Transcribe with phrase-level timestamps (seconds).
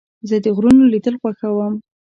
[0.29, 1.73] زه د غرونو لیدل خوښوم.